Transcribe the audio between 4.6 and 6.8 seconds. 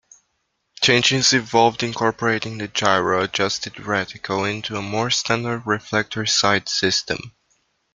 a more standard reflector sight